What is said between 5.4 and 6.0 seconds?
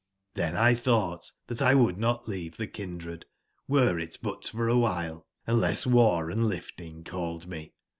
unless